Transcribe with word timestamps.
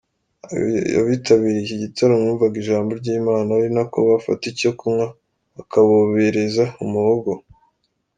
Abitabiriye 0.99 1.61
iki 1.65 1.75
gitaramo 1.83 2.23
bumvaga 2.29 2.55
ijambo 2.63 2.91
ry’Imana 2.99 3.49
ari 3.57 3.67
nako 3.75 3.97
bafata 4.09 4.43
icyo 4.51 4.71
kunywa 4.79 5.07
bakabobereza 5.55 6.63
umuhogo. 6.83 7.31